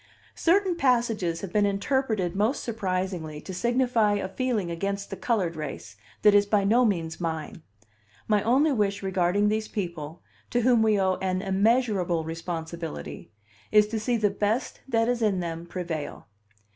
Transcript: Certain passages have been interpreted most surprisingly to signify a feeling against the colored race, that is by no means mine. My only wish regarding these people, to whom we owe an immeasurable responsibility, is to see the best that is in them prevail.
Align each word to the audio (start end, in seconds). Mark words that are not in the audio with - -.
Certain 0.33 0.75
passages 0.75 1.41
have 1.41 1.53
been 1.53 1.63
interpreted 1.67 2.35
most 2.35 2.63
surprisingly 2.63 3.39
to 3.39 3.53
signify 3.53 4.13
a 4.15 4.27
feeling 4.29 4.71
against 4.71 5.11
the 5.11 5.15
colored 5.15 5.55
race, 5.55 5.95
that 6.23 6.33
is 6.33 6.47
by 6.47 6.63
no 6.63 6.83
means 6.83 7.21
mine. 7.21 7.61
My 8.27 8.41
only 8.41 8.71
wish 8.71 9.03
regarding 9.03 9.47
these 9.47 9.67
people, 9.67 10.23
to 10.49 10.61
whom 10.61 10.81
we 10.81 10.99
owe 10.99 11.17
an 11.17 11.43
immeasurable 11.43 12.23
responsibility, 12.23 13.29
is 13.71 13.87
to 13.89 13.99
see 13.99 14.17
the 14.17 14.31
best 14.31 14.81
that 14.89 15.07
is 15.07 15.21
in 15.21 15.39
them 15.39 15.67
prevail. 15.67 16.25